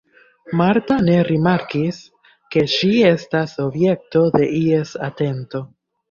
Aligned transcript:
Marta 0.59 0.95
ne 1.07 1.17
rimarkis, 1.25 1.99
ke 2.55 2.63
ŝi 2.75 2.89
estas 3.09 3.53
objekto 3.65 4.23
de 4.37 4.49
ies 4.61 4.95
atento. 5.09 5.63